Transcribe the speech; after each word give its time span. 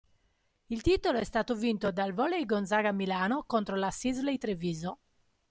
Il 0.69 0.81
titolo 0.81 1.19
è 1.19 1.23
stato 1.23 1.53
vinto 1.53 1.91
dal 1.91 2.11
Volley 2.13 2.43
Gonzaga 2.47 2.91
Milano 2.91 3.43
contro 3.43 3.75
la 3.75 3.91
Sisley 3.91 4.39
Treviso. 4.39 4.97